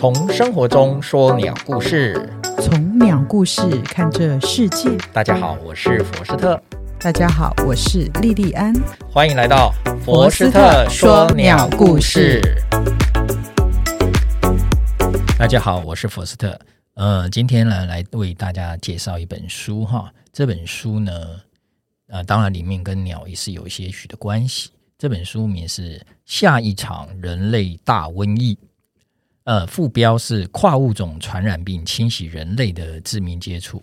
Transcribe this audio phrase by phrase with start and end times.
[0.00, 2.26] 从生活中说鸟故事，
[2.62, 4.96] 从鸟故事看这世界。
[5.12, 6.58] 大家好，我是佛斯特。
[6.98, 8.72] 大家好，我是莉莉安。
[9.12, 12.40] 欢迎来到佛斯特说鸟故事。
[15.38, 16.58] 大家好，我是佛斯特。
[16.94, 20.10] 呃，今天呢，来为大家介绍一本书哈。
[20.32, 21.12] 这本书呢，
[22.08, 24.70] 呃，当然里面跟鸟也是有一些许的关系。
[24.96, 28.54] 这本书名是《下一场人类大瘟疫》，
[29.44, 33.82] 呃，副标是“跨物种传染病侵袭人类的致命接触”。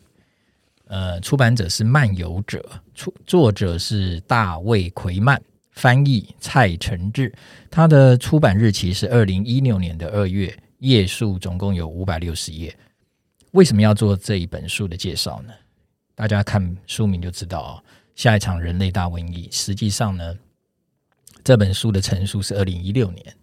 [0.86, 7.34] 呃，出版者是漫游者，出作者是大卫奎曼，翻译蔡承志。
[7.70, 12.74] 他的出版日期是二零一六年的二月，页数总共有五百六十页。
[13.52, 15.54] 为什么要做这一本书的介绍呢？
[16.16, 17.84] 大家看书名就知道哦，
[18.16, 19.50] 下一场人类大瘟疫。
[19.52, 20.38] 实际上呢，
[21.44, 23.36] 这本书的成书是二零一六年，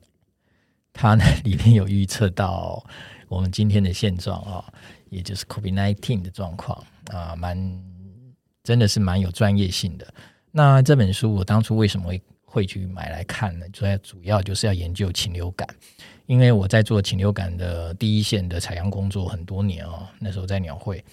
[0.95, 2.83] 它呢里面有预测到
[3.29, 4.64] 我们今天的现状啊，
[5.11, 7.59] 也就是 COVID-19 的状况啊，蛮
[8.62, 10.14] 真的是蛮有专业性的。
[10.51, 13.69] 那这本书我当初为什么会会去买来看呢？
[13.70, 15.69] 主要主要就是要研究禽流感，
[16.27, 21.05] 因为我在做禽流感的第一线的采样工作很多年哦，那时候在鸟会，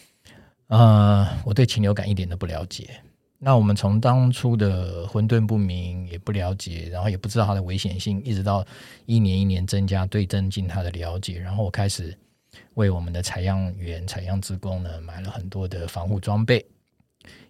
[0.67, 3.01] 呃，我对禽流感一点都不了解。
[3.43, 8.63] 那我们从当初的混沌不明，也不了解，然后也不知道它的危险性，一直到
[9.07, 12.15] 一年一年增加，对增进它的了解，然后我开始
[12.75, 16.63] 为我们的采样员、采样职工呢买了很多的防护装备，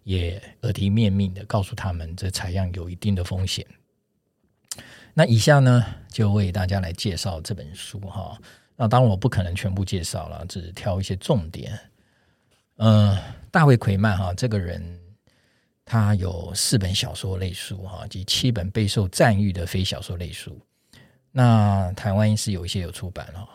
[0.04, 3.66] 也耳提面命的告诉他们，这采样有一定的风险。
[5.14, 8.40] 那以下呢，就为大家来介绍这本书哈。
[8.78, 11.78] 那当然我不可能全部介绍了，只挑一些重点。
[12.78, 15.01] 嗯、呃，大卫奎曼哈这个人。
[15.86, 20.58] 他有四本小说类书哈，及七本备受赞誉的非小说类书。
[21.32, 23.48] 那台湾是有一些有出版哈，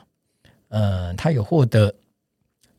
[0.69, 1.95] 嗯、呃，他有获得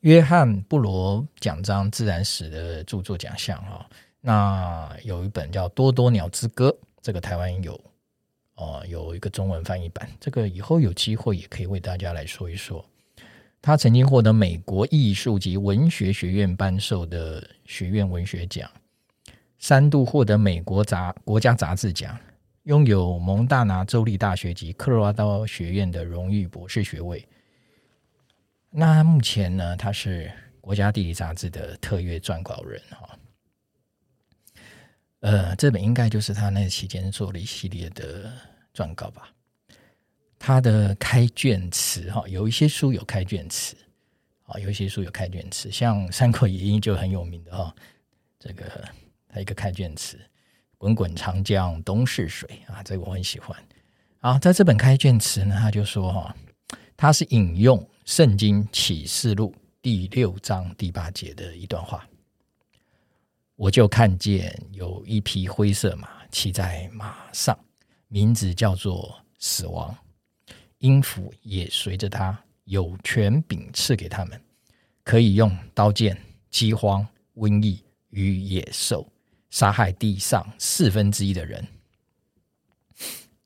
[0.02, 3.88] 约翰布罗奖章自然史的著作奖项哈。
[4.22, 6.70] 那有一本叫《多多鸟之歌》，
[7.02, 7.80] 这个台湾有
[8.56, 10.10] 哦，有一个中文翻译版。
[10.20, 12.84] 这个以后有机会也可以为大家来说一说。
[13.62, 18.70] 他曾经获得美国艺术及文学学院颁授的学院文学奖。
[19.60, 22.18] 三度获得美国杂国家杂志奖，
[22.64, 27.28] 拥有蒙大拿州立大学及科罗拉多学院的荣誉博士学位。
[28.70, 30.32] 那目前呢，他是
[30.62, 33.18] 国家地理杂志的特约撰稿人哈。
[35.22, 38.32] 呃，这本应该就是他那期间做了一系列的
[38.74, 39.30] 撰稿吧。
[40.38, 43.76] 他的开卷词哈，有一些书有开卷词
[44.44, 47.76] 啊，有一些书有开卷词，像《三国演义》就很有名的哈，
[48.38, 48.64] 这个。
[49.42, 50.20] 一个开卷词，
[50.78, 53.58] 滚滚长江东逝水啊，这个我很喜欢。
[54.20, 56.36] 啊，在这本开卷词呢，他就说哈，
[56.96, 62.08] 他是引用《圣经启示录》第六章第八节的一段话。
[63.56, 67.58] 我就看见有一匹灰色马骑在马上，
[68.08, 69.96] 名字叫做死亡，
[70.80, 74.40] 音符也随着他，有权柄赐给他们，
[75.04, 76.16] 可以用刀剑、
[76.50, 79.08] 饥荒、瘟疫与野兽。
[79.58, 81.68] 杀害地上四分之一的人，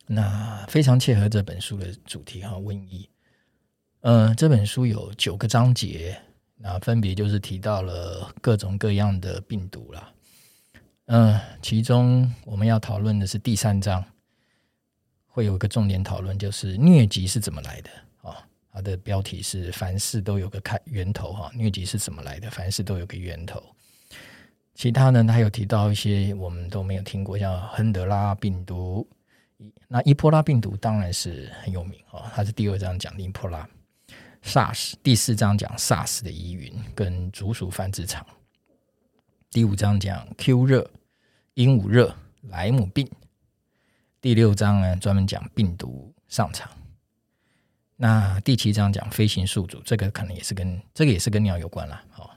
[0.07, 3.09] 那非常切合这本书的主题哈，瘟疫。
[4.01, 6.21] 嗯、呃，这本书有九个章节，
[6.57, 10.11] 那分别就是提到了各种各样的病毒啦。
[11.05, 14.03] 嗯、其中我们要讨论的是第三章，
[15.27, 17.89] 会有一个重点讨论，就是疟疾是怎么来的
[18.21, 18.35] 啊？
[18.73, 22.51] 它的标题是“凡事都有个开源头”哈，疟疾是怎么来的？
[22.51, 23.63] 凡事都有个源头。
[24.81, 29.07] 其他呢，他有提到一些我们都没有听过，像亨德拉病毒。
[29.87, 33.69] 那伊波拉病毒当然是很有名哦，它是第二章讲的伊波拉。
[34.41, 38.25] SARS 第四章讲 SARS 的疑云跟竹鼠繁殖场。
[39.51, 40.89] 第五章讲 Q 热、
[41.53, 42.15] 鹦鹉热、
[42.49, 43.07] 莱姆病。
[44.19, 46.67] 第六章呢，专门讲病毒上场。
[47.97, 52.30] 那第七章讲飞行宿主，这个可能也是跟这个也是跟鸟有关了，哦。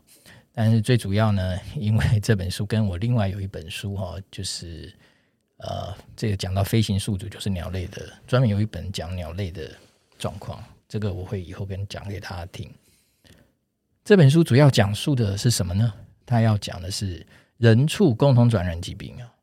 [0.57, 4.95] 但是最主要呢，因为这本书跟我另外有一本书哈，就是
[5.57, 9.69] 呃，这个讲到飞行宿主，就是鸟类的，专门有一本讲鸟类的
[10.17, 12.71] 状况，这个我会以后跟讲给大家听。
[14.05, 15.93] 这本书主要讲述的是什么呢？
[16.25, 19.35] 它要讲的是人畜共同传染疾病啊，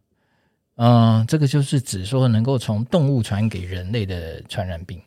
[0.75, 5.01] 嗯，这个就是指说能够从动物传给人类的传染病。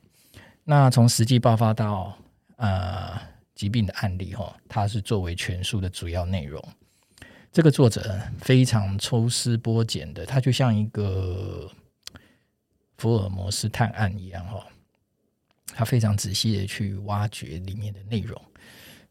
[0.64, 2.14] 那从实际爆发到
[2.56, 3.32] 呃。
[3.54, 6.62] 疾病的案例，哈，它是作为全书的主要内容。
[7.52, 11.70] 这个作者非常抽丝剥茧的，他就像一个
[12.98, 14.66] 福尔摩斯探案一样，哈，
[15.68, 18.40] 他非常仔细的去挖掘里面的内容，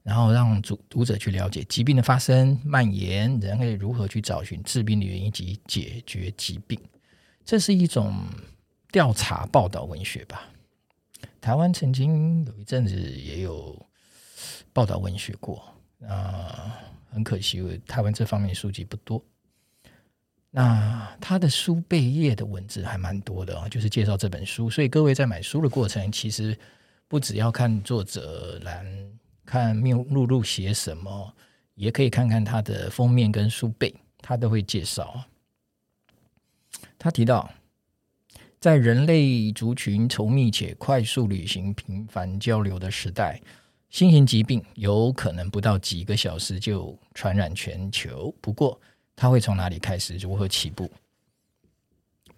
[0.02, 6.78] 然后让读读者去了解疾病的发生、蔓延，人类如何去找寻致病的原因及解决疾病。
[7.46, 8.14] 这是一种
[8.92, 10.50] 调查报道文学吧？
[11.40, 13.86] 台湾曾经有一阵子也有
[14.74, 15.64] 报道文学过，
[16.08, 16.78] 啊，
[17.12, 19.24] 很可惜，台湾这方面书籍不多。
[20.50, 24.70] 那他的书背页的文字还蛮多的啊，就是介绍这本书。
[24.70, 26.58] 所以各位在买书的过程，其实
[27.08, 28.86] 不只要看作者栏，
[29.46, 31.34] 看目录写什么，
[31.76, 35.24] 也可以看看他的封面跟书背，他都会介绍。
[37.00, 37.50] 他提到，
[38.60, 43.42] 在人类族群稠密且快速旅行、频繁交流的时代，
[43.94, 48.34] 新型疾病有可能不到几个小时就传染全球。
[48.42, 48.82] 不过，
[49.16, 50.18] 它会从哪里开始？
[50.18, 50.92] 如何起步？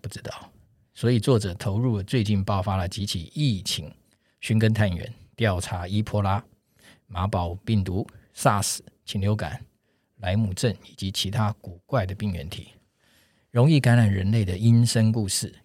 [0.02, 0.52] 不知道。
[0.94, 3.90] 所以作者投入了最近爆发了几起疫情，
[4.42, 6.44] 寻根探源，调查伊波拉、
[7.08, 8.06] 马宝病毒、
[8.36, 9.66] SARS、禽流感、
[10.18, 12.68] 莱姆症以及其他古怪的病原体，
[13.50, 15.56] 容易感染人类的阴森故事。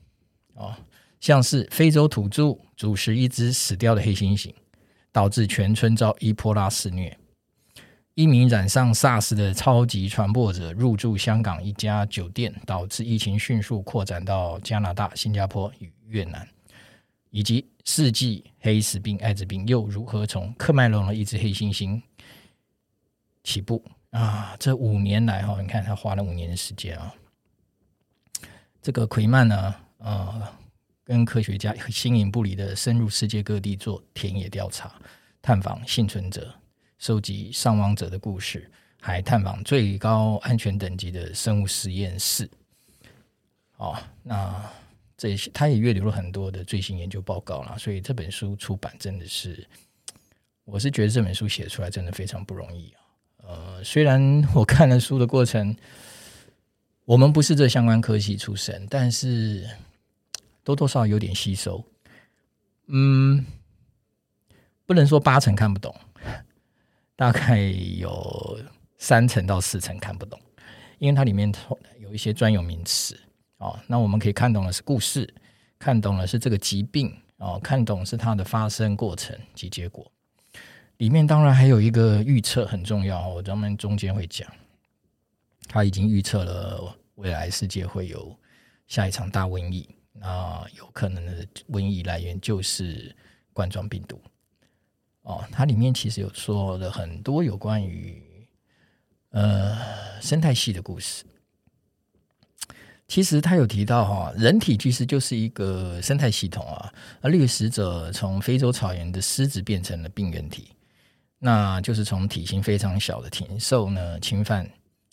[0.55, 0.73] 哦，
[1.19, 4.55] 像是非洲土著主食一只死掉的黑猩猩，
[5.13, 7.17] 导致全村遭伊波拉肆虐。
[8.15, 16.47] 一名染上 SARS 的超级传播者入住香港一家酒店，导致疫情迅速扩展到加拿大、新加坡与越南，
[17.31, 22.03] 以及世纪黑死病、艾滋病又如何从喀麦隆的一只黑猩猩
[23.43, 24.55] 起步啊？
[24.59, 27.15] 这五年来哈，你看他花了五年的时间啊。
[28.83, 30.43] 这个奎曼呢，呃，
[31.11, 34.95] 跟科学家形影不离的深入世界各地做田野调查，
[35.43, 36.55] 探访幸存者。
[36.99, 38.71] 收集伤亡者的故事，
[39.01, 42.49] 还探访最高安全等级的生物实验室。
[43.79, 44.71] 哦，那
[45.17, 49.67] 这些他也阅读了很多的最新研究报告了，所以这本书出版真的是，
[50.65, 53.01] 我是觉得这本书写出来真的非常不容易啊。
[53.49, 55.75] 呃，虽然我看了书的过程，
[57.05, 59.69] 我们不是这相关科系出身，但是
[60.65, 61.85] 多多少少有点吸收。
[62.87, 63.45] 嗯，
[64.87, 65.95] 不能说八成看不懂。
[67.17, 68.59] 大概有
[68.97, 70.41] 三成到四成看不懂，
[70.99, 71.53] 因为它里面
[71.99, 73.15] 有一些专有名词
[73.59, 73.79] 哦。
[73.87, 75.33] 那我们可以看懂的是故事，
[75.79, 80.11] 看懂的是这个疾病哦，看懂是它的发生过程及结果。
[80.97, 84.51] 里面当然还有一个预测很重要，我专门中间会讲。
[85.69, 88.35] 他已经预测了未来世界会有
[88.87, 93.15] 下一场大瘟疫，那有可能的瘟疫来源就是
[93.53, 94.21] 冠状病毒。
[95.23, 98.23] 哦，它里面其实有说了很多有关于
[99.31, 99.77] 呃
[100.21, 101.25] 生态系的故事。
[103.07, 106.95] 其实他有提到哈，人体其实就是一个生态系统啊。
[107.21, 110.69] 而掠食者从非洲草原的狮子变成了病原体，
[111.39, 114.65] 那就是从体型非常小的禽兽呢侵犯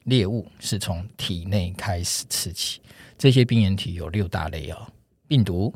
[0.04, 2.80] 猎物，是从体内开始吃起。
[3.18, 4.88] 这些病原体有六大类啊：
[5.28, 5.74] 病毒、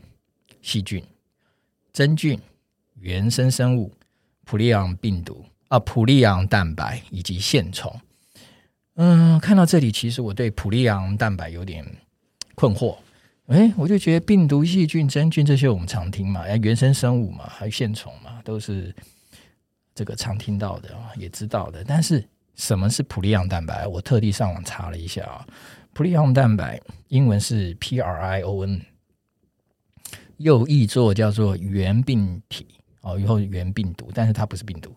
[0.62, 1.04] 细菌、
[1.92, 2.40] 真菌、
[3.00, 3.92] 原生生物。
[4.44, 7.96] 普利昂病毒啊，普利昂蛋白以及线虫。
[8.96, 11.86] 嗯，看到这里，其实我对普利昂蛋白有点
[12.54, 12.98] 困惑。
[13.48, 18.94] 诶，我就觉得病毒、细菌、真菌这些我们常听嘛，原生生物嘛，还有线虫嘛，都是
[19.96, 21.82] 这个常听到的，也知道的。
[21.86, 23.88] 但是什么是普利昂蛋白？
[23.88, 25.48] 我特地上网查了一下啊，
[25.94, 26.82] 普利昂蛋白
[27.12, 28.82] 英文是 P R I O N，
[30.38, 32.66] 又译作叫做原病体。
[33.02, 34.96] 哦，以后原病毒，但是它不是病毒，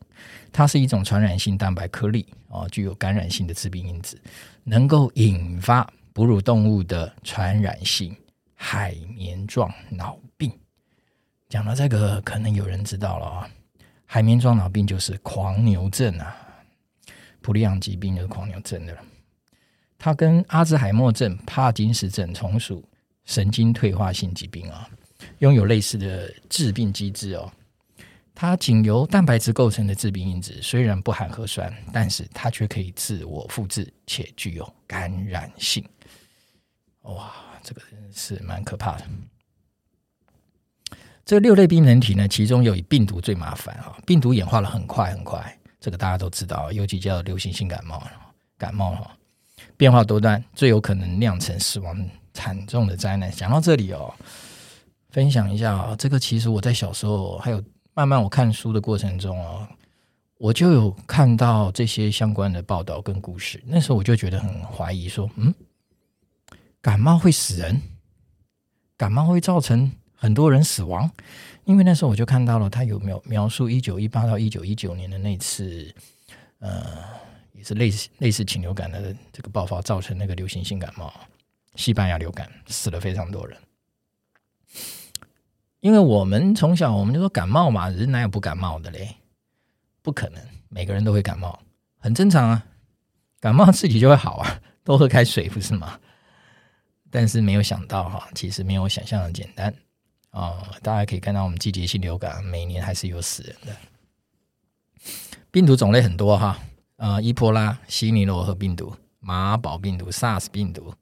[0.53, 4.21] 它是一种传染性蛋白颗粒哦，具有感染性的致病因子，
[4.63, 8.15] 能够引发哺乳动物的传染性
[8.55, 10.53] 海绵状脑病。
[11.49, 13.51] 讲到这个，可能有人知道了啊，
[14.05, 16.37] 海绵状脑病就是狂牛症啊，
[17.41, 19.03] 普利昂疾病就是狂牛症的了。
[20.05, 22.87] 它跟阿兹海默症、帕金斯症同属
[23.25, 24.87] 神经退化性疾病啊，
[25.39, 27.51] 拥有类似的致病机制哦。
[28.35, 35.83] 它仅由蛋白质构成的致病因子，虽然不含核酸，但是它却可以自我复制且具有感染性。
[37.05, 37.33] 哇，
[37.63, 37.81] 这个
[38.13, 39.07] 是蛮可怕的。
[41.25, 48.07] 这六类病原体呢，其中有以病毒最麻烦啊，病毒演化了很快很快，这个大家都知道，尤其叫流行性感冒，
[48.59, 49.17] 感冒哈，
[49.77, 53.31] 变化多端，最有可能酿成死亡惨重的灾难。
[53.31, 54.13] 讲到这里哦，
[55.11, 57.63] 分享一下啊，这个其实我在小时候还有。
[57.97, 59.71] 慢慢我看书的过程中啊，
[60.37, 63.63] 我就有看到这些相关的报道跟故事。
[63.65, 65.55] 那时候我就觉得很怀疑，说：“嗯，
[66.83, 67.81] 感冒会死人？
[68.97, 71.09] 感冒会造成很多人死亡？
[71.67, 75.95] 因为那时候我就看到了，他有描描述一九一八到一九一九年的那次，
[76.59, 76.97] 呃，
[77.65, 81.13] 是类似类似禽流感的这个爆发，造成那个流行性感冒，
[81.75, 83.59] 西班牙流感死了非常多人。
[85.81, 89.17] 因为我们从小我们就说感冒嘛，人哪有不感冒的嘞？
[90.03, 91.59] 不可能，每个人都会感冒，
[91.99, 92.67] 很正常啊。
[93.41, 95.99] 感冒自己就会好啊， 多喝开水不是吗？
[97.11, 99.73] 但是没有想到哈，其实没有想象的简单
[100.31, 100.75] 啊！
[100.83, 103.77] 大家可以看到，我们季节性流感每年还是有死人的。
[105.51, 106.59] 病毒种类很多哈，
[106.97, 110.95] 呃，伊波拉、西尼罗河病毒、马宝病毒、SARS 病毒、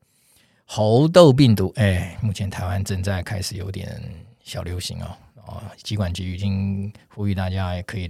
[0.64, 4.02] 猴痘病毒，哎，目前台湾正在开始有点
[4.42, 5.16] 小流行哦。
[5.44, 8.08] 哦，疾管局已经呼吁大家也可以，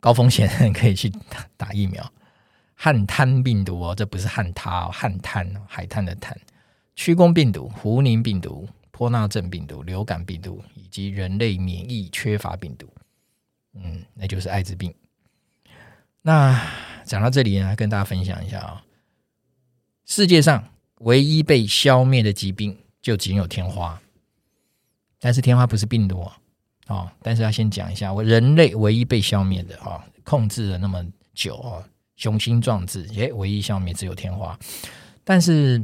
[0.00, 2.12] 高风险可以去打打疫苗。
[2.74, 6.38] 旱滩病毒哦，这不是旱他，旱滩海滩的滩。
[6.94, 12.86] 曲弓病毒、胡宁病毒、波纳症病毒、流感病毒以及人类免疫缺乏病毒，
[13.74, 14.92] 嗯，那就是艾滋病。
[16.28, 16.62] 那
[17.06, 18.76] 讲到这里呢，跟大家分享一下啊、哦，
[20.04, 20.62] 世界上
[20.98, 23.98] 唯一被消灭的疾病就仅有天花，
[25.18, 26.32] 但是天花不是病毒、哦，
[26.88, 31.82] 哦，但是要先讲一下，我人类唯一被消灭的、哦，控制了那么久、哦，
[32.16, 34.58] 雄心壮志，诶，唯一消灭只有天花，
[35.24, 35.82] 但是。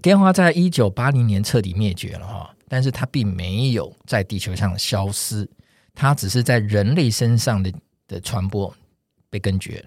[0.00, 5.46] 天花在一九八零年彻底灭绝了哈，但是它并没有在地球上消失，
[5.92, 7.70] 它只是在人类身上的
[8.10, 8.74] 的传播
[9.30, 9.82] 被根绝。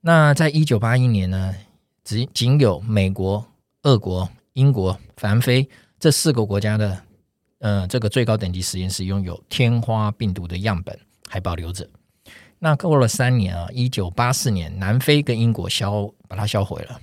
[0.00, 1.54] 那在一九八一年呢，
[2.02, 3.46] 只仅有美国、
[3.82, 5.68] 俄国、英国、南非
[6.00, 7.02] 这四个国家的
[7.58, 11.88] 呃这个最高等级实验室拥有天花病毒的样本还保留着。
[12.58, 17.00] 那过了三年啊，一九八四年，南非跟英国销把它销毁了。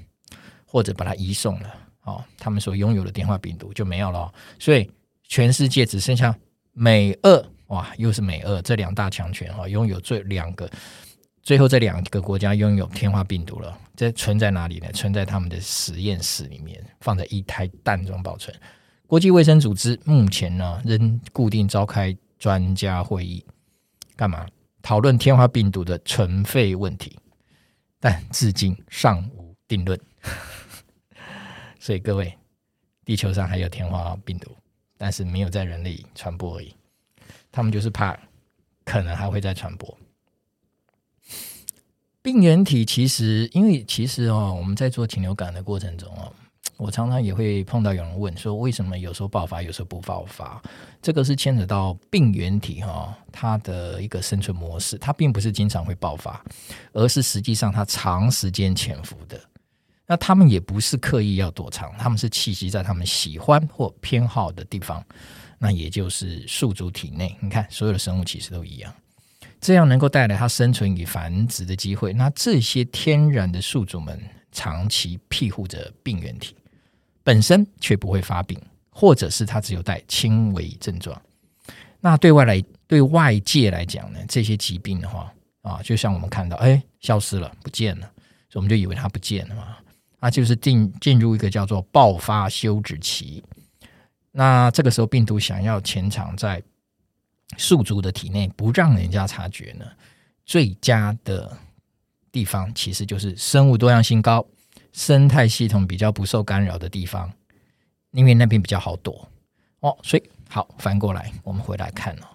[0.66, 1.72] 或者把它移送了，
[2.02, 4.90] 哦，他们所拥有的天花病毒就没有了，所以
[5.22, 6.36] 全世界只剩下
[6.72, 10.70] 美俄，哇，又是美俄这两大强权哈，拥有最两个，
[11.42, 14.92] 最后这两个国家拥有天花病毒了，这存在哪里呢？
[14.92, 18.56] 存在他们的实验室里面，放在一胎蛋中保存。
[19.08, 23.44] 国际卫生组织目前呢，仍固定召开专家会议，
[24.15, 24.46] 干嘛？
[24.84, 27.18] 讨论天花病毒的存废问题，
[28.00, 30.00] 但至今尚无定论。
[31.80, 32.38] 所以各位，
[33.03, 34.56] 地球上还有天花病毒，
[34.96, 36.75] 但是没有在人类传播而已。
[37.54, 38.20] 他们就是怕，
[38.84, 39.98] 可能还会再传播。
[42.22, 46.34] 病原体其实，因为其实哦，我们在做禽流感的过程中哦，
[46.78, 50.62] 我常常也会碰到有人问说，为什么有时候爆发，有时候不爆发？
[51.02, 56.44] 这个是牵扯到病原体哈，它的一个生存模式，它并不是经常会爆发，
[56.94, 59.40] 而是实际上它长时间潜伏的。
[60.06, 65.02] 那他们也不是刻意要躲藏，他们是栖息在他们喜欢或偏好的地方，
[65.63, 67.34] 那也就是宿主体内。
[67.39, 68.93] 你看，所有的生物其实都一样，
[69.62, 72.12] 这样能够带来它生存与繁殖的机会。
[72.12, 76.53] 那这些天然的宿主们长期庇护着病原体，
[77.24, 81.20] 本身却不会发病，或者是它只有带轻微症状。
[82.01, 88.12] 那对外来对外界来讲呢，这些疾病的话啊，就像我们看到，哎，消失了，不见了，
[88.50, 89.77] 所以我们就以为它不见了嘛。
[90.20, 93.41] 那就是进进入一个叫做爆发休止期。
[94.36, 96.62] 那这个时候，病毒想要潜藏在
[97.56, 99.86] 宿主的体内，不让人家察觉呢，
[100.44, 101.56] 最佳的
[102.32, 104.44] 地方其实就是生物多样性高、
[104.92, 107.32] 生态系统比较不受干扰的地方，
[108.10, 109.30] 因为那边比较好躲
[109.82, 109.96] 哦。
[110.02, 112.25] 所以，好，翻过来，我们回来看哦，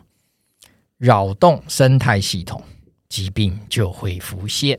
[0.99, 2.62] 扰动生态系统，
[3.09, 4.78] 疾病就会浮现。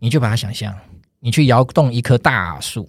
[0.00, 0.76] 你就把它想象。
[1.20, 2.86] 你去摇动一棵大树，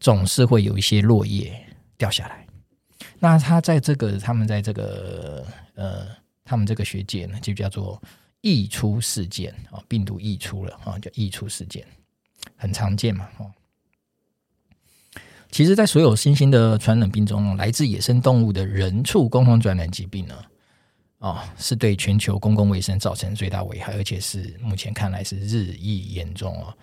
[0.00, 1.54] 总是会有一些落叶
[1.98, 2.43] 掉下来。
[3.24, 6.06] 那他在这个，他们在这个，呃，
[6.44, 7.98] 他们这个学界呢，就叫做
[8.42, 11.82] 溢出事件啊，病毒溢出了啊，叫溢出事件，
[12.54, 13.26] 很常见嘛。
[13.38, 13.50] 哦，
[15.50, 20.44] 其实，在所有新兴的传染病中，来自野生动物的人畜共同传染疾病呢，
[21.18, 26.76] 啊，是对全球公共卫生造成最大危害，而且是目前看来是日益严重哦。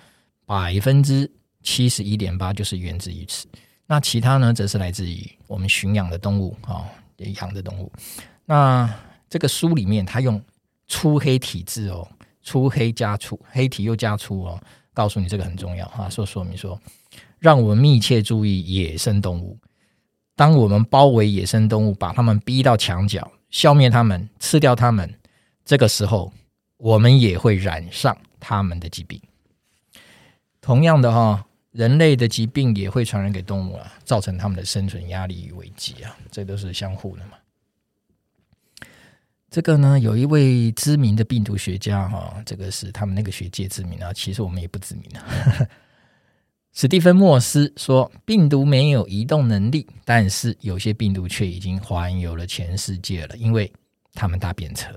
[0.47, 1.31] 百分之
[1.61, 3.47] 七十一点八就是源自于此，
[3.87, 6.85] 那其他呢，则是来自于我们驯养的动物啊，
[7.17, 7.91] 养的动物。
[8.45, 8.89] 那
[9.29, 10.41] 这个书里面，他用
[10.87, 12.07] 粗黑体字哦，
[12.41, 14.61] 粗黑加粗，黑体又加粗哦，
[14.93, 16.79] 告诉你这个很重要啊，说说明说，
[17.39, 19.57] 让我们密切注意野生动物。
[20.35, 25.13] 当我们包围野生动物，把它们逼到墙角，消灭它们，吃掉它们，
[25.63, 26.33] 这个时候，
[26.77, 29.21] 我们也会染上它们的疾病。
[30.59, 37.33] 同样的哈，人类的疾病也会传染给动物啊，造成他们的生存压力与危机啊，这都是相互的嘛。
[39.49, 45.67] 这个呢，有一位知名的病毒学家哈，这个是他们那个学界知名啊，其实我们也不知名啊。
[46.73, 53.69] 史蒂芬·莫斯说，病毒没有移动能力，但是有些病毒却已经环游了全世界了，因为
[54.13, 54.87] 他们搭便车。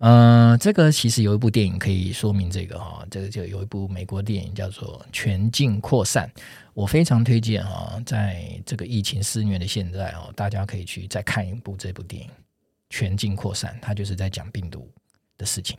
[0.00, 6.30] 嗯、呃，这个其实有一部电影可以说明这个哈，这个就有一部美国电影叫做《全境扩散》，
[6.74, 12.28] 我非常推荐哈，在这个疫情肆虐的现在哦，大家可以去再看一部这部电影。
[12.92, 14.90] 全境扩散，它就是在讲病毒
[15.38, 15.78] 的事情，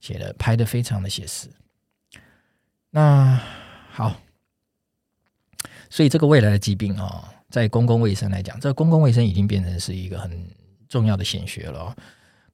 [0.00, 1.48] 写的拍的非常的写实。
[2.88, 3.38] 那
[3.90, 4.18] 好，
[5.90, 10.48] 所以这个未来的疾病啊、哦，在公共卫生来讲，这个公共卫生已经变成是一个很
[10.88, 11.96] 重要的显学了、哦。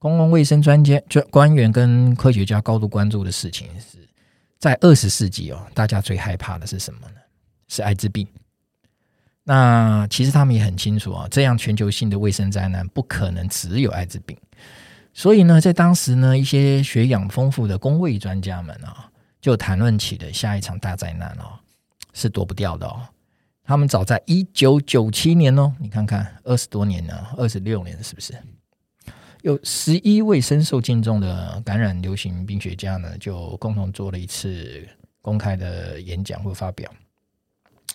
[0.03, 3.97] 公共卫生专家、专官员跟科学家高度关注的事情是
[4.59, 7.15] 在二十世纪哦，大家最害怕的是什么呢？
[7.69, 8.27] 是艾滋病。
[9.45, 14.37] 那其实他们也很清楚啊，这样全球性的卫生灾难不可能只有艾滋病，
[15.13, 21.57] 所以呢，在当时呢，一些学养丰富的公卫专家们啊，就谈论起了下一场大灾难哦，
[22.11, 22.99] 是躲不掉的哦。
[23.63, 28.33] 他们早在一九九七年哦，你看看二十多年了，二十六年是不是？
[29.43, 34.87] 有十一位深受敬重的感染流行病学家呢，就共同做了一次
[35.21, 36.89] 公开的演讲或发表。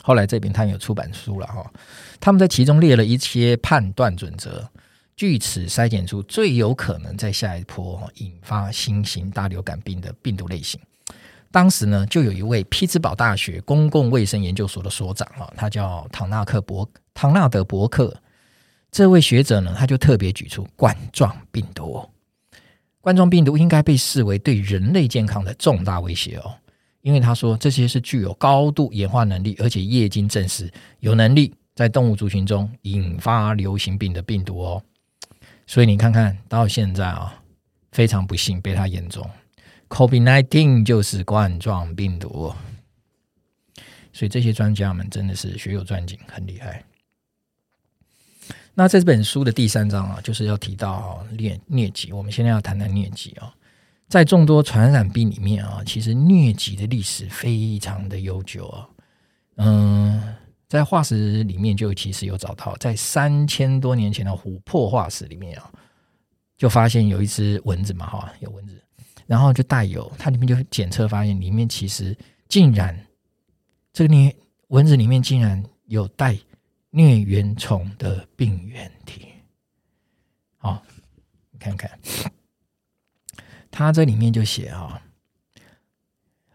[0.02, 1.72] 后来这边他有出版书了哈，
[2.20, 4.68] 他们在其中列了一些判断准则，
[5.16, 10.78] 据此筛选出最有可能在下一波引发新型大流感病的病毒类型。
[11.50, 18.14] 当时呢，就有一位匹兹堡大学公共卫生研究所的所长哈，他叫唐纳克伯唐纳德伯克。
[18.90, 22.08] 这位学者呢，他就特别举出冠状病毒，
[23.00, 26.54] 冠状病毒应该被视为对人类健康的重大威胁哦。
[27.02, 34.82] 因为他说这些是具有高度演化能力，而且业经证实有能力在动物族群中引发流行病的病毒哦。
[35.66, 37.40] 所以你看看到现在啊，
[37.92, 39.28] 非常不幸被他言中
[39.90, 42.52] ，COVID-19 就是冠状病毒。
[44.12, 46.82] 所以这些专家们真的是学有专精，很厉害。
[48.78, 52.12] 那这本书的第三章啊，就是要提到疟疟疾。
[52.12, 53.52] 我们现在要谈谈疟疾啊。
[54.08, 58.88] 在众多传染病里面啊，其实疟疾的历史非常的悠久啊。
[59.56, 60.22] 嗯，
[60.68, 65.68] 在化石里面就其实有找到，在三千多年前的琥珀化石里面啊，
[66.56, 68.80] 就发现有一只蚊子嘛，哈，有蚊子，
[69.26, 72.16] 然后就带有它里面就检测发现里面其实
[72.48, 72.96] 竟然
[73.92, 74.32] 这个疟
[74.68, 76.38] 蚊子里面竟然有带
[76.92, 79.28] 疟原虫的病原体。
[80.56, 80.82] 好，
[81.50, 81.90] 你看看。
[83.70, 85.00] 他这里面就写啊，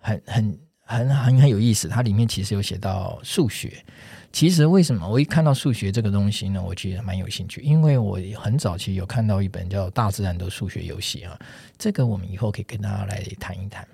[0.02, 1.88] 很很很很很有意思。
[1.88, 3.86] 它里面其实有写到数学。
[4.34, 6.62] 其实为什么我一看到数学这个东西呢？
[6.62, 11.40] 我觉得蛮有兴趣，因为我很早期有看到一本叫《大自然的数学游戏》啊。
[11.78, 13.88] 这个我们以后可以跟大家来谈一谈。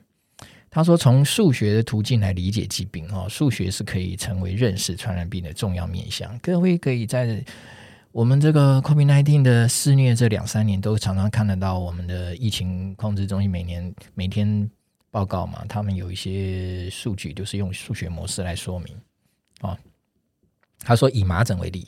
[0.71, 6.37] 他说，从数学的途径来理解疾病哦，数学是可以成为认识传染病的重要面向。
[6.39, 7.43] 各位可以在。
[8.11, 14.67] 我们这个 COVID-19 的肆虐这两三年，都常常看得到我们的疫情控制中心每年每天
[15.11, 18.97] 报告嘛，他们有一些数据，就是用数学模式来说明。
[19.61, 19.77] 哦，
[20.79, 21.87] 他说以麻疹为例，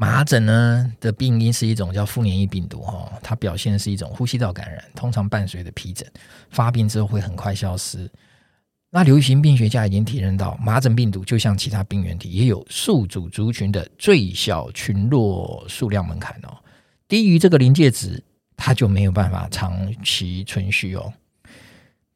[0.00, 6.08] 麻疹呢的病因是一种叫副黏液病毒，哈，它表现是一种呼吸道感染，通常伴随着皮疹，
[6.50, 8.08] 发病之后会很快消失。
[8.90, 16.56] 那流行病学家已经体认到，麻疹病毒就像其他病原体，也有宿主族群的最小群落数量门槛哦。
[17.08, 18.22] 低于这个临界值，
[18.56, 21.12] 它就没有办法长期存续哦，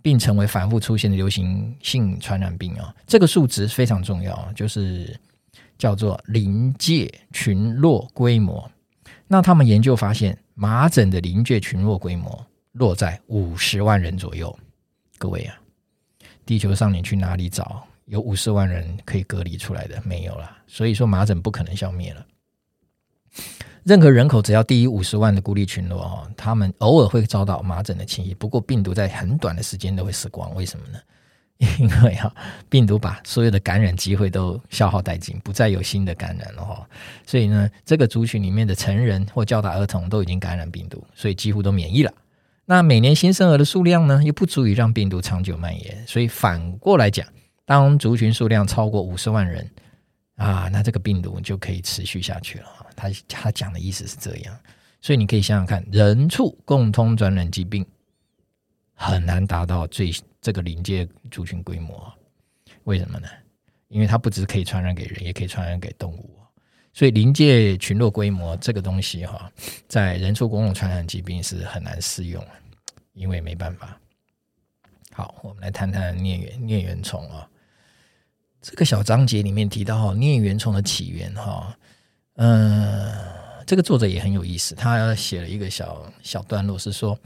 [0.01, 2.95] 并成为反复出现的流行性传染病哦。
[3.09, 5.19] 这个数值非常重要，就是
[5.83, 8.71] 叫做临界群落规模。
[9.27, 14.57] 那他们研究发现，麻疹的临界群落规模落在五十万人左右。
[15.19, 15.59] 各位啊。
[16.47, 20.01] 地球上你去哪里找有五十万人可以隔离出来的？
[20.05, 22.25] 没有了，所以说麻疹不可能消灭了。
[23.83, 30.55] 任何人口只要低于五十万的孤立群落哦，他们偶尔会遭到麻疹的侵袭，不过病毒在很短的时间都会死光。
[30.55, 30.99] 为什么呢？
[31.79, 32.35] 因为啊，
[32.69, 36.85] 病毒把所有的感染机会都消耗殆尽，不再有新的感染了哈。
[37.25, 42.13] 所以呢，这个族群里面的成人或较大儿童都已经感染病毒，所以几乎都免疫了。
[42.65, 47.25] 那每年新生儿的数量呢，又不足以让病毒长久蔓延，所以反过来讲，
[47.65, 49.71] 当族群数量超过五十万人
[50.35, 52.67] 啊，那这个病毒就可以持续下去了。
[52.97, 54.59] 他他讲的意思是这样，
[55.01, 57.87] 所以你可以想想看，人畜共通传染疾病
[58.95, 62.13] 很难达到最这个临界族群规模，
[62.85, 63.29] 为什么呢？
[63.89, 66.39] 因为它不只可以传染给人，也可以传染给动物。
[66.95, 69.51] 所以临界群落规模这个东西哈，
[69.89, 72.47] 在人畜共同传染疾病是很难适用，
[73.15, 73.99] 因为没办法。
[75.13, 77.49] 好，我们来谈谈疟原疟原虫啊。
[78.61, 81.77] 这个小章节里面提到哈，疟原虫的起源哈，
[82.37, 83.13] 嗯，
[83.67, 87.19] 这个作者也很有意思，他写了一个小小段落，是说，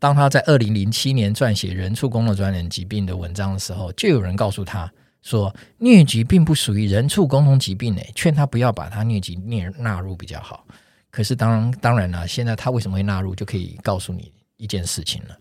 [0.00, 10.66] 当他在二零零七年撰写人畜共同传染疾病的文章的时候，就有人告诉他说，疟疾并不属于人畜共同疾病诶，劝他不要把他疟疾纳纳入比较好。
[11.10, 15.36] 可是当当然了，现在他为什么会纳入，就可以告诉你一件事情了，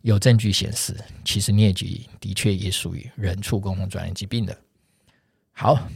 [0.00, 4.56] 有证据显示，其实疟疾的确也属于人畜共同传染疾病的。
[5.52, 5.86] 好，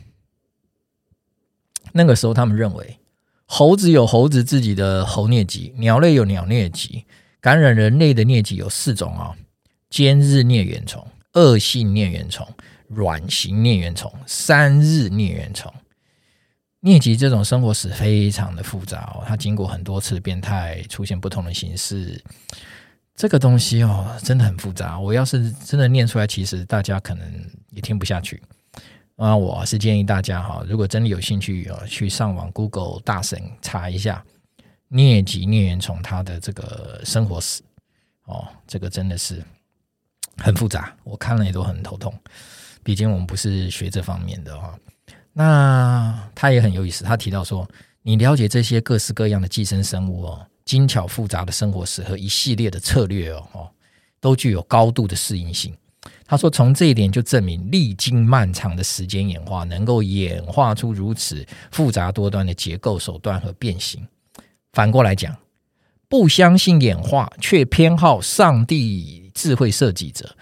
[1.92, 2.98] 那个时候他们认为，
[3.46, 7.06] 猴子有猴子自己的猴疟疾，鸟类有鸟疟疾，
[7.42, 9.36] 感染人类的疟疾有四种啊、哦：
[9.90, 12.46] 间日疟原虫、恶性疟原虫、
[12.86, 15.74] 卵形疟原虫、三日疟原虫。
[16.82, 22.22] 疟疾这种生活史非常的复杂哦，它经过很多次变态，出现不同的形式。
[23.16, 24.98] 这个东西哦，真的很复杂。
[24.98, 27.28] 我要是真的念出来，其实大家可能
[27.70, 28.40] 也听不下去。
[29.16, 34.24] 啊，我是建议大家哈，如果真的有兴趣啊，去上网 Google 大神查一下
[34.92, 37.62] 疟疾疟原虫它的这个生活史
[38.26, 39.42] 哦，这个真的是
[40.36, 42.14] 很复杂，我看了也都很头痛。
[42.82, 44.78] 毕竟我们不是学这方面的哈。
[45.32, 47.66] 那他也很有意思，他提到说，
[48.02, 53.70] 你了解这些各式各样的寄生生物哦，精巧复杂的生活史和一系列的策略哦，
[54.20, 55.74] 都具有高度的适应性。
[56.26, 64.04] 他说：“从这一点就证明，历经漫长的时间演化，能够演化出如此复杂多端的结构手段和变形。
[64.72, 65.36] 反过来讲，
[66.08, 70.34] 不相信演化却偏好上帝智慧设计者，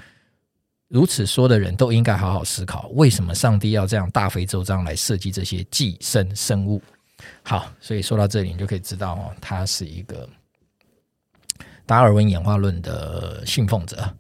[0.89, 6.81] 如此说的人都应该好好思考，为什么上帝要这样大费周章来设计这些寄生生物？
[7.43, 10.29] 好，所以说到这里，你就可以知道哦，他是一个
[11.85, 14.17] 达尔文演化论的信奉者。”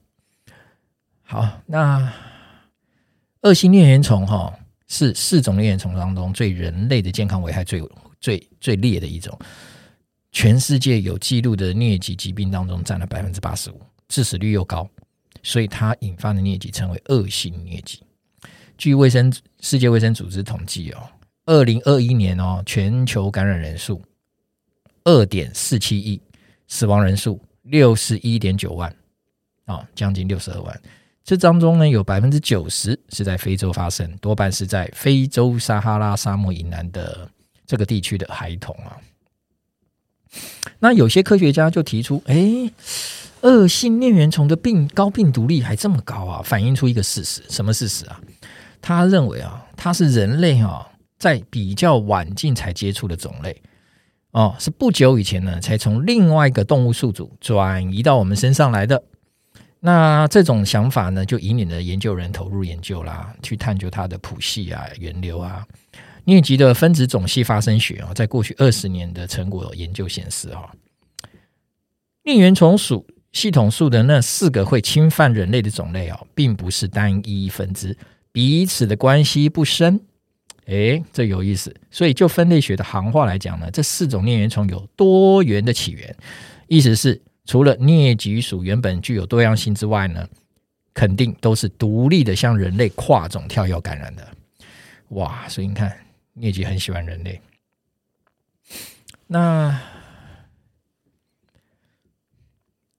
[1.22, 2.12] 好，那
[3.42, 4.52] 恶性疟原虫哈
[4.88, 7.80] 是四种疟原虫当中对人类的健康危害最
[8.20, 9.38] 最最烈的一种，
[10.32, 14.88] 全世界有记录的疟疾疾病当中占了百分之八十五，致死率又高，
[15.42, 18.02] 所以它引发的疟疾称为恶性疟疾。
[18.78, 21.02] 据卫生世界卫生组织统计哦，
[21.46, 24.00] 二零二一年哦，全球感染人数
[25.04, 26.20] 二点四七亿，
[26.68, 28.94] 死亡人数六十一点九万，
[29.66, 30.82] 哦，将近六十二万。
[31.22, 37.30] 这当中呢，有百分之九十是在非洲发生，多半是在非洲撒哈拉沙漠以南的
[37.66, 38.96] 这个地区的孩童啊。
[40.78, 42.70] 那有些科学家就提出，哎，
[43.42, 48.20] 恶性疟原虫的病高病毒力还这么高啊，反映出一个事实，什么事实啊？
[48.80, 50.86] 他认为啊，它是人类啊
[51.18, 53.60] 在比较晚近才接触的种类
[54.30, 59.02] 哦，是不久以前呢才从另外一个动物宿主转移到我们身上来的。
[59.80, 65.64] 那这种想法呢，就引领了研究人投入研究啦，去探究它的谱系啊、源流啊。
[66.26, 70.70] 疟疾的分子种系发生学啊，在过去二十年的成果研究显示哈，
[72.24, 77.96] 疟原虫属系统树的那四个会侵犯人类的种类哦，并不是单一分支，
[78.32, 80.00] 彼此的关系不深。
[80.66, 81.74] 诶，这有意思。
[81.90, 86.16] 所以就分类学的行话来讲呢，这四种疟原虫有多元的起源，
[86.68, 87.20] 意思是。
[87.46, 90.24] 除了疟疾属原本具有多样性之外呢，
[90.94, 94.28] 肯定都是独立的，向人类跨种跳跃感染的。
[95.08, 95.48] 哇！
[95.48, 95.92] 所以你看，
[96.40, 97.40] 疟疾很喜欢人类。
[99.26, 99.80] 那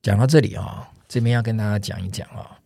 [0.02, 2.58] 讲到这里啊，这边要跟大家讲一讲啊，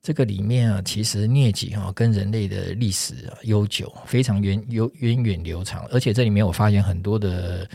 [0.00, 7.68] 这个里面啊，其实疟疾啊跟人类的历史啊悠久，非常源悠源远流长，而且这里面我发现很多的。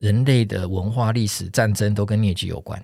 [0.00, 2.82] 人类的文化、历史、战争都跟疟疾有关，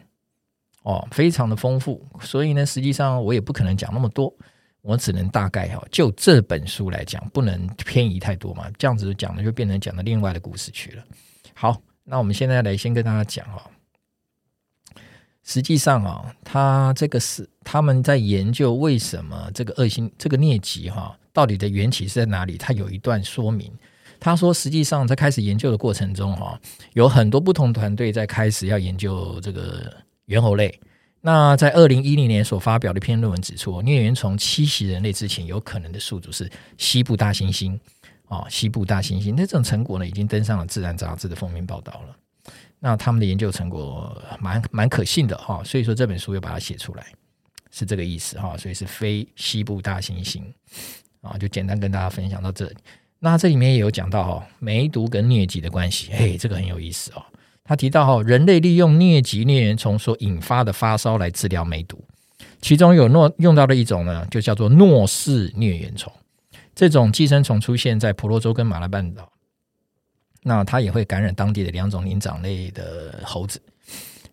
[0.82, 2.06] 哦，非常的丰富。
[2.20, 4.30] 所以呢，实际上我也不可能讲那么多，
[4.86, 8.70] 我只能大概哈，就这本书来讲，不能偏移太多嘛。
[8.78, 11.04] 这样子讲的就变成讲的另外的故事去了。
[11.54, 13.68] 好，那我们现在来先跟大家讲哈，
[15.42, 22.56] 实际上啊，他这个是他们在研究为什么这个恶性这个疟疾哈，到底的缘起是在哪里？
[22.56, 23.72] 他有一段说明。
[24.18, 26.58] 他说：“实际上，在开始研究的过程中，哈，
[26.94, 29.94] 有很多不同团队在开始要研究这个
[30.24, 30.80] 猿猴类。
[31.26, 37.76] 那在二零一零年所发表的一篇论文指出，疟原虫侵袭人类之前，有可能的宿主是西部大猩猩
[38.28, 39.34] 啊，西部大猩猩。
[39.36, 42.16] 那这种成果呢，已经登上了《自然》杂志的封面报道了。
[42.78, 47.04] 那他们的研究成果蛮蛮可信的哈，所以说这本书又把它写出来，
[47.72, 48.56] 是这个意思哈。
[48.56, 50.44] 所以是非西部大猩猩
[51.22, 52.76] 啊，就简单跟大家分享到这里。”
[53.18, 57.24] 那这里面也有讲到哦，梅毒跟疟疾的关系，嘿，这个很有意思哦。
[57.66, 62.04] 他提到哦，人类利用疟疾疟原虫所引发的发烧来治疗梅毒，
[62.60, 66.12] 其中有诺用到的一种呢，就叫做诺氏疟原虫。
[66.74, 69.32] 这种寄生虫出现在婆罗洲跟马来半岛，
[70.42, 73.60] 那它也会感染当地的两种灵长类的猴子。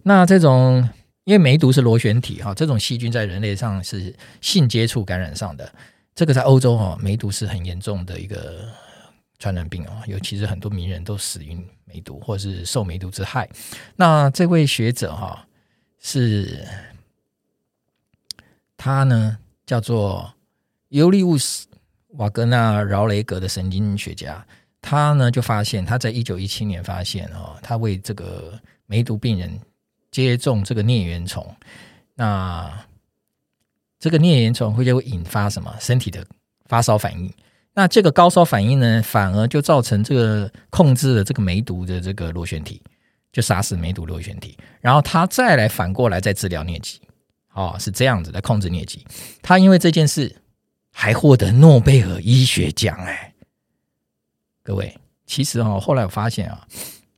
[0.04, 0.88] 那这种
[1.24, 5.74] 因为梅毒是螺旋体哈，这种细菌在人类上是性接触感染上的。
[6.14, 8.66] 这个在欧洲哈，梅毒是很严重的一个
[9.40, 11.58] 传染病啊，尤其是很多名人都死于
[11.94, 13.48] 梅毒或是受梅毒之害。
[13.96, 15.48] 那这位学者哈
[16.00, 16.68] 是，
[18.76, 20.34] 他呢叫做
[20.90, 21.68] 尤利乌斯
[22.18, 24.44] 瓦格纳饶雷格的神经学家，
[24.82, 29.60] 他呢就发现他在一九一七年发现哦，他为这个梅毒病人
[30.10, 31.56] 接种这个疟原虫，
[32.16, 32.86] 那。
[34.00, 36.28] 这个疟原虫会就会引发什么身体的
[36.66, 37.34] 发烧反应？
[37.74, 42.82] 那这个高烧反应呢，反而就造成这个控制了这个梅毒的这个螺旋体，
[43.32, 47.02] 就杀死梅毒螺旋体，然后他再来反过来再治疗疟疾，
[47.54, 49.06] 哦，是这样子来控制疟疾。
[49.42, 50.36] 他因为这件事
[50.92, 53.34] 还获得诺贝尔医学奖哎，
[54.64, 56.68] 各位，其实哦，后来我发现啊。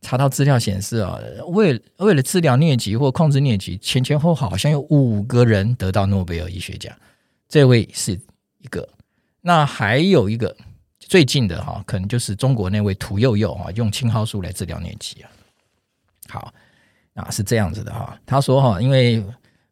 [0.02, 6.96] 查到资料显示啊，为为了治疗疟疾或控制疟疾，前前后后好像有五个人得到诺贝尔医学奖。
[7.50, 8.12] 这位是
[8.60, 8.88] 一个，
[9.48, 10.58] 那还有一个
[10.98, 15.30] 最近的哈，可能就是中国那位屠呦呦啊，用青蒿素来治疗疟疾啊。
[16.28, 16.52] 好，
[17.14, 19.24] 啊是这样子的哈，他说哈，因为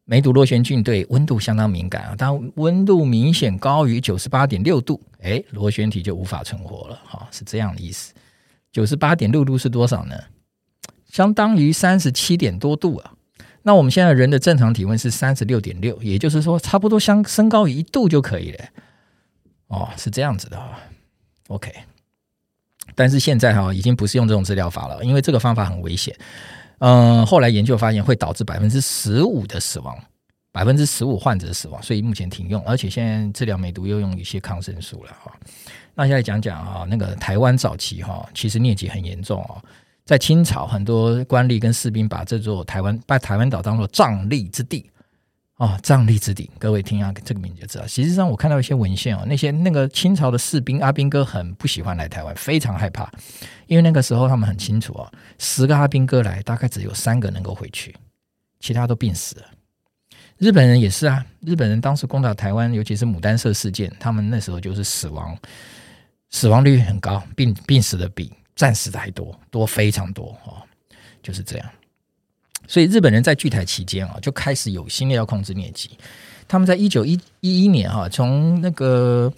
[0.05, 8.13] 梅毒螺旋菌对温度相当敏感啊，当温度明显高于九十八点六度，哎，螺旋体就无法存活了哈，是这样的意思。
[8.71, 10.15] 九十八点六度是多少呢？
[11.11, 13.13] 相当于三十七点多度啊。
[13.63, 18.65] 那我们现在人的正常体温是三十六点六，也就是说，差不多相升高一度就可以了。
[19.73, 20.79] 哦，是这样子的啊。
[21.47, 21.73] OK，
[22.95, 26.15] 但是现在哈已经不是用这种治疗法了，因为这个方法很危险。
[26.79, 29.97] 嗯，后来研究发现会导致百分之十五的死亡，
[30.51, 32.61] 百分之十五患者死亡，所以目前停用。
[32.63, 35.31] 而且现在治疗梅毒又用一些抗生素了哈。
[35.95, 39.61] 那现在讲讲啊，那个台湾早期哈，其实疟疾很严重哦。
[40.05, 44.89] 在清朝，很多官吏跟士兵把这座台湾把台湾岛当做瘴癘之地
[45.57, 46.49] 哦，瘴癘之地。
[46.57, 47.85] 各位听下这个名字就知道。
[47.85, 53.11] 实上，我看到一些文献哦，那些那个清朝的士兵阿兵哥很不喜欢来台湾，非常害怕，
[53.67, 57.95] 因为那个时候他们很清楚哦，十个阿兵哥来，大概只有三个能够回去，
[58.59, 59.45] 其他都病死了。
[60.39, 65.37] 日本人也是啊，日本人当时攻打台湾，尤其是牡丹社事件，他们那时候就是死亡。
[66.31, 70.57] 死亡率很高，病病死的比战死的还多，多非常多哦，
[71.21, 71.69] 就是这样。
[72.67, 75.91] 所以日本人在据台期间啊，就开始有心的要控制疟疾。
[76.47, 79.31] 他们在一九一一一年哈，从那个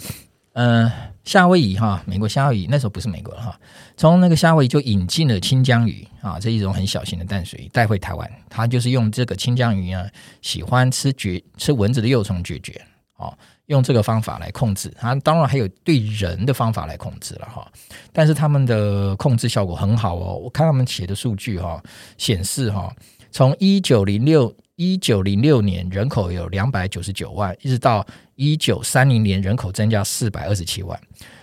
[0.54, 0.92] 呃
[1.24, 3.58] 夏威夷哈，美国夏威夷那时候不是美国哈，
[3.96, 8.30] 从那个夏威夷就引进了清江鱼啊，这一种很小型的淡水鱼带回台湾。
[8.50, 10.06] 他就是用这个清江鱼啊，
[10.42, 12.82] 喜欢吃绝吃蚊子的幼虫绝绝
[13.18, 13.38] 哦。
[13.68, 17.68] 用这个方法来控制，啊，当然还有对人的方法来控制了哈。
[18.14, 20.36] 但是他们的控制效果很好哦。
[20.36, 21.82] 我看他们写的数据哈，
[22.16, 22.96] 显示哈，
[23.36, 30.98] 从一九零六一九零六年人口有两百九十九万，一直到一九三零年人口增加四百二十七万，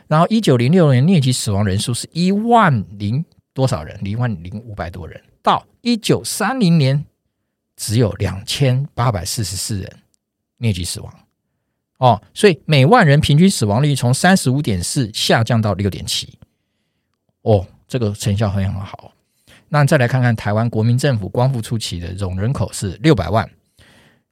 [0.09, 4.01] 然后一九零六年疟疾死亡人数是一万零多少人？
[4.07, 5.23] 一万零五百多人。
[5.43, 7.05] 到一九三零年
[7.77, 9.99] 只有两千八百四十四人
[10.61, 11.15] 疟疾死亡。
[11.99, 16.39] 哦，所以每万人平均死亡率从三十五点四下降到六点七，
[17.43, 19.13] 哦，这个成效很很好。
[19.75, 23.49] 那再来看看台湾国民政府光复初期的总人口是六百万，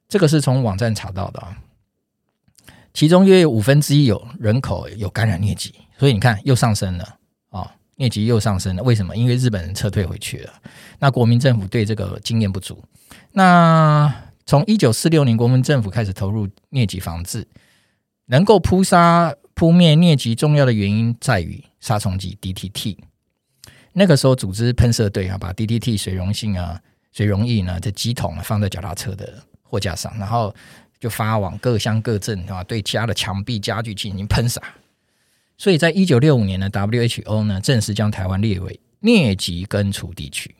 [0.07, 1.57] 这个是从网站查到的啊。
[2.93, 7.17] 其中约有五分之一有人口有感染疟疾，所以你看又上升了
[7.49, 8.83] 啊，疟疾又上升了。
[8.83, 9.17] 为什么？
[9.17, 10.53] 因为日本人撤退回去了，
[10.99, 12.83] 那国民政府对这个经验不足。
[13.31, 14.13] 那
[14.45, 17.47] 从一九四六年，国民政府开始投入疟疾防治。
[18.27, 22.97] 能够扑杀扑灭疟疾重要的原因在于杀虫剂 DDT。
[23.93, 26.79] 那个时候，组织喷射队啊，把 DDT 水溶性啊、
[27.11, 30.53] 水溶液呢，这几桶放在脚踏车的货架上，然后
[30.99, 34.61] 就发往各乡各镇啊，对家的墙壁、家具进行喷洒。
[35.57, 40.55] 所以在一九六五年呢，WHO 呢正式将台湾列为疟疾根除地区。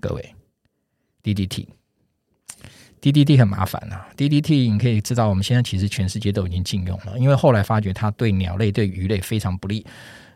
[0.00, 0.34] 各位
[1.22, 1.66] ，DDT。
[3.00, 9.84] DDT 很麻烦啊，DDT 你可以知道，我们现在其实全世界都已经禁用了，因为后来发觉它对鸟类、对鱼类非常不利。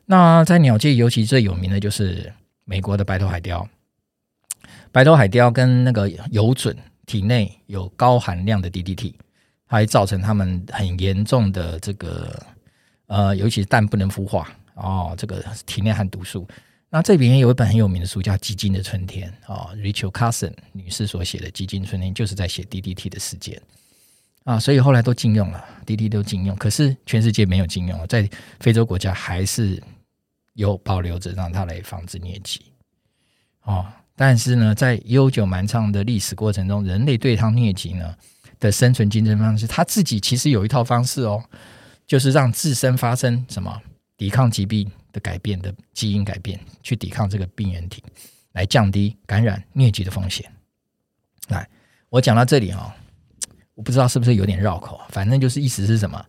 [0.07, 2.33] 那在鸟界，尤其最有名的就是
[2.65, 3.69] 美国的白头海雕。
[4.93, 9.13] 白头海雕跟那个游隼体内有高含量的 DDT，
[9.67, 12.41] 还造成它们很严重的这个
[13.09, 16.47] 呃，尤其是蛋不能孵化，哦，这个体内含毒素。
[16.89, 23.61] 那这边有一本很有名的书叫《基金的春天》哦，Rachel Carson 女士所写的《基金春天》，就是在写 DDT 的事件
[24.45, 28.27] 啊，所以后来都禁用了，DDT 都禁用，可是全世界没有禁用，在
[28.61, 29.83] 非洲国家还是
[30.57, 32.61] 有保留着，让它来防止疟疾
[33.63, 33.87] 哦。
[34.17, 38.17] 但是呢，在悠久漫长的历史过程中，人类对抗疟疾呢
[38.59, 41.45] 的生存竞争方式，他自己其实有一套方式哦，
[42.07, 43.81] 就是让自身发生什么
[44.17, 48.03] 抵抗疾病的改变的基因改变，去抵抗这个病原体，
[48.53, 50.51] 来降低感染疟疾的风险。
[51.49, 51.69] 来，
[52.09, 52.91] 我讲到这里哦，
[53.75, 56.25] 我不知道是不是有点绕口，反正就是意思是什么，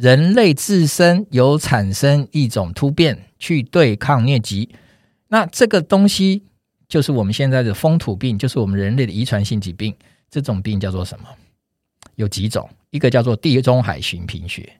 [0.00, 4.74] 人类自身有产生一种突变去对抗疟疾，
[5.28, 6.44] 那这个东西。
[6.88, 9.94] 就是我们现在的风土病，就是我们人类的遗传性疾病。
[10.28, 11.28] 这种病叫做什么？
[12.16, 12.68] 有几种？
[12.88, 14.72] 一个叫做地中海型贫血，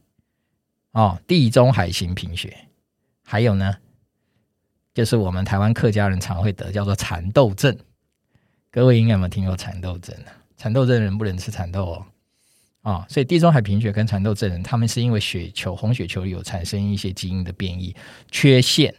[0.92, 2.56] 哦，地中海型贫血。
[3.22, 3.76] 还有呢，
[4.92, 7.78] 就是我们台湾客家人常会得，叫做蚕豆症。
[8.72, 10.33] 各位应该有没有听过蚕豆症啊？
[10.56, 12.06] 蚕豆症人不能吃蚕豆哦，
[12.82, 17.94] 啊、所以地中海贫血跟蚕豆症人，他们是因为血球红血球有产生一些基因的变异
[18.30, 18.94] 缺陷。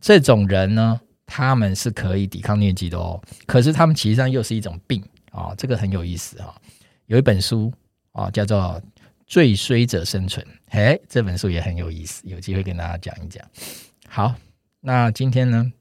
[0.00, 1.00] 这种人呢？
[1.26, 6.54] 他们是可以抵抗疟疾的哦，可是他们其实上又是一种病啊、这个很有意思啊、
[7.06, 7.72] 有一本书
[8.12, 8.58] 啊、叫做
[9.26, 13.42] 《最衰者生存》，哎，这本书也很有意思，有机会跟大家讲一讲。
[14.06, 14.34] 好，
[14.80, 15.72] 那今天呢，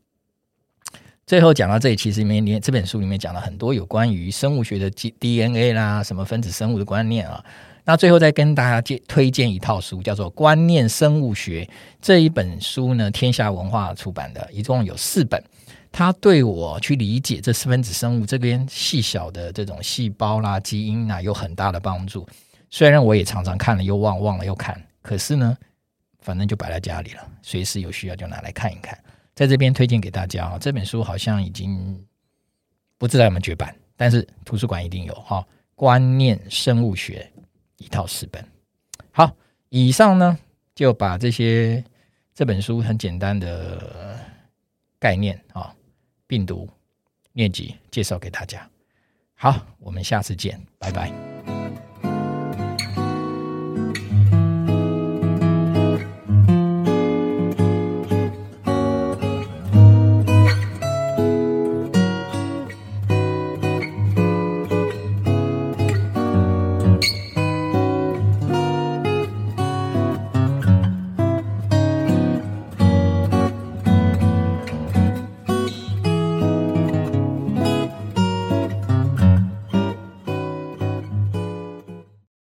[1.34, 7.44] 最后讲到这里，其实里面连这本书里面讲了很多有关于生物学的 DNA 啦，什么分子生物的观念啊。
[7.86, 11.66] 那最后再跟大家介推荐一套书，叫做《观念生物学》
[12.00, 15.44] 这一本书呢，天下文化出版的，一共有四本。
[15.92, 22.28] 它对我去理解这四分子生物这边细小的这种细胞啦、基因啊，有很大的帮助。
[22.70, 25.58] 虽然我也常常看了又忘，忘了又看，可是呢，
[26.20, 28.96] 反正就摆在家里了，随时有需要就拿来看一看。
[29.36, 32.06] 在这边推荐给大家啊，这本书好像已经
[32.98, 35.40] 不知道有没有绝版，但是图书馆一定有哈。
[35.76, 37.30] 《观念生物学》。
[37.78, 38.42] 一套四本，
[39.12, 39.36] 好，
[39.68, 40.38] 以上呢
[40.74, 41.84] 就把这些
[42.34, 44.18] 这本书很简单的
[45.00, 45.76] 概念啊，
[46.26, 46.70] 病毒、
[47.34, 48.66] 疟疾介绍给大家。
[49.34, 51.33] 好，我们下次见，拜拜。